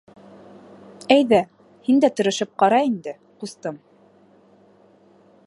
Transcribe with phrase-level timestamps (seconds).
[1.15, 1.41] Әйҙә,
[1.89, 3.15] һин дә тырышып ҡара инде,
[3.45, 3.79] ҡустым.